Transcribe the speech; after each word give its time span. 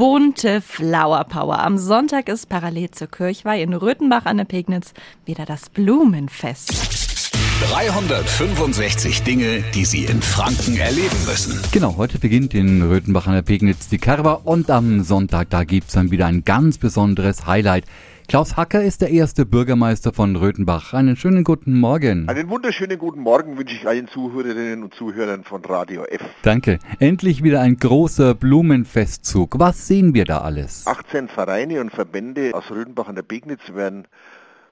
bunte 0.00 0.62
Flower 0.62 1.24
Power. 1.24 1.58
Am 1.58 1.76
Sonntag 1.76 2.30
ist 2.30 2.48
parallel 2.48 2.90
zur 2.90 3.08
Kirchweih 3.08 3.62
in 3.62 3.74
Röthenbach 3.74 4.24
an 4.24 4.38
der 4.38 4.46
Pegnitz 4.46 4.94
wieder 5.26 5.44
das 5.44 5.68
Blumenfest. 5.68 7.30
365 7.70 9.24
Dinge, 9.24 9.62
die 9.74 9.84
Sie 9.84 10.06
in 10.06 10.22
Franken 10.22 10.78
erleben 10.78 11.18
müssen. 11.26 11.60
Genau, 11.70 11.98
heute 11.98 12.18
beginnt 12.18 12.54
in 12.54 12.80
Röthenbach 12.80 13.26
an 13.26 13.34
der 13.34 13.42
Pegnitz 13.42 13.88
die 13.88 13.98
Karwa 13.98 14.40
und 14.42 14.70
am 14.70 15.02
Sonntag, 15.02 15.50
da 15.50 15.64
gibt's 15.64 15.92
dann 15.92 16.10
wieder 16.10 16.24
ein 16.24 16.46
ganz 16.46 16.78
besonderes 16.78 17.44
Highlight. 17.44 17.84
Klaus 18.30 18.56
Hacker 18.56 18.84
ist 18.84 19.00
der 19.00 19.10
erste 19.10 19.44
Bürgermeister 19.44 20.12
von 20.12 20.36
Röthenbach. 20.36 20.94
Einen 20.94 21.16
schönen 21.16 21.42
guten 21.42 21.76
Morgen. 21.80 22.28
Einen 22.28 22.48
wunderschönen 22.48 22.96
guten 22.96 23.18
Morgen 23.18 23.58
wünsche 23.58 23.74
ich 23.74 23.88
allen 23.88 24.06
Zuhörerinnen 24.06 24.84
und 24.84 24.94
Zuhörern 24.94 25.42
von 25.42 25.64
Radio 25.64 26.04
F. 26.04 26.22
Danke. 26.42 26.78
Endlich 27.00 27.42
wieder 27.42 27.60
ein 27.60 27.76
großer 27.76 28.36
Blumenfestzug. 28.36 29.58
Was 29.58 29.88
sehen 29.88 30.14
wir 30.14 30.26
da 30.26 30.42
alles? 30.42 30.86
18 30.86 31.26
Vereine 31.26 31.80
und 31.80 31.90
Verbände 31.90 32.52
aus 32.54 32.70
Röthenbach 32.70 33.08
an 33.08 33.16
der 33.16 33.22
Pegnitz 33.22 33.74
werden 33.74 34.06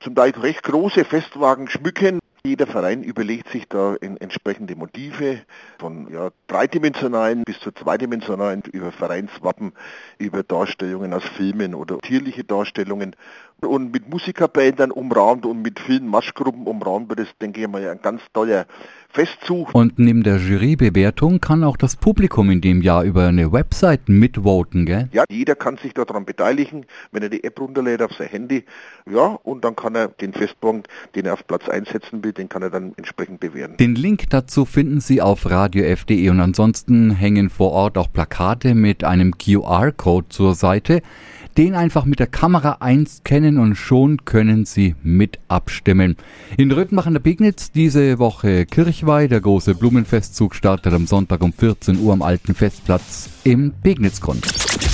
zum 0.00 0.16
Teil 0.16 0.32
recht 0.32 0.64
große 0.64 1.04
Festwagen 1.04 1.68
schmücken. 1.68 2.18
Jeder 2.46 2.66
Verein 2.66 3.02
überlegt 3.02 3.48
sich 3.48 3.66
da 3.70 3.94
in 3.94 4.18
entsprechende 4.18 4.76
Motive 4.76 5.40
von 5.78 6.12
ja, 6.12 6.28
dreidimensionalen 6.46 7.42
bis 7.42 7.58
zu 7.60 7.72
zweidimensionalen 7.72 8.62
über 8.70 8.92
Vereinswappen, 8.92 9.72
über 10.18 10.42
Darstellungen 10.42 11.14
aus 11.14 11.24
Filmen 11.24 11.74
oder 11.74 11.96
tierliche 12.00 12.44
Darstellungen 12.44 13.16
und 13.60 13.92
mit 13.92 14.08
Musikerbändern 14.08 14.90
umrahmt 14.90 15.46
und 15.46 15.62
mit 15.62 15.80
vielen 15.80 16.06
Marschgruppen 16.06 16.66
umrahmt 16.66 17.08
wird 17.08 17.20
es, 17.20 17.28
denke 17.40 17.62
ich 17.62 17.68
mal, 17.68 17.88
ein 17.88 18.00
ganz 18.02 18.20
toller 18.32 18.66
Festzug. 19.08 19.74
Und 19.74 19.98
neben 19.98 20.22
der 20.22 20.36
Jurybewertung 20.36 21.40
kann 21.40 21.64
auch 21.64 21.76
das 21.76 21.96
Publikum 21.96 22.50
in 22.50 22.60
dem 22.60 22.82
Jahr 22.82 23.04
über 23.04 23.28
eine 23.28 23.52
Website 23.52 24.08
mitvoten, 24.08 24.86
gell? 24.86 25.08
Ja, 25.12 25.24
jeder 25.30 25.54
kann 25.54 25.76
sich 25.76 25.94
daran 25.94 26.24
beteiligen, 26.24 26.84
wenn 27.12 27.22
er 27.22 27.28
die 27.28 27.44
App 27.44 27.60
runterlädt 27.60 28.02
auf 28.02 28.12
sein 28.12 28.28
Handy. 28.28 28.64
Ja, 29.10 29.38
und 29.44 29.64
dann 29.64 29.76
kann 29.76 29.94
er 29.94 30.08
den 30.08 30.32
Festpunkt, 30.32 30.88
den 31.14 31.26
er 31.26 31.34
auf 31.34 31.46
Platz 31.46 31.68
einsetzen 31.68 32.22
will, 32.24 32.32
den 32.34 32.48
kann 32.48 32.62
er 32.62 32.70
dann 32.70 32.92
entsprechend 32.96 33.40
bewerten. 33.40 33.76
Den 33.76 33.94
Link 33.94 34.30
dazu 34.30 34.64
finden 34.64 35.00
Sie 35.00 35.22
auf 35.22 35.48
radiof.de 35.48 36.28
und 36.28 36.40
ansonsten 36.40 37.10
hängen 37.10 37.50
vor 37.50 37.72
Ort 37.72 37.98
auch 37.98 38.12
Plakate 38.12 38.74
mit 38.74 39.04
einem 39.04 39.38
QR-Code 39.38 40.28
zur 40.28 40.54
Seite. 40.54 41.02
Den 41.56 41.74
einfach 41.74 42.04
mit 42.04 42.18
der 42.18 42.26
Kamera 42.26 42.78
einscannen 42.80 43.58
und 43.58 43.76
schon 43.76 44.24
können 44.24 44.64
Sie 44.64 44.96
mit 45.04 45.38
abstimmen. 45.46 46.16
In 46.56 46.72
Röthenbach 46.72 47.06
an 47.06 47.14
der 47.14 47.20
Pegnitz 47.20 47.70
diese 47.70 48.18
Woche 48.18 48.66
Kirchweih. 48.66 49.28
Der 49.28 49.40
große 49.40 49.76
Blumenfestzug 49.76 50.56
startet 50.56 50.92
am 50.92 51.06
Sonntag 51.06 51.42
um 51.42 51.52
14 51.52 52.00
Uhr 52.00 52.12
am 52.12 52.22
alten 52.22 52.54
Festplatz 52.54 53.30
im 53.44 53.72
Pegnitzgrund. 53.82 54.93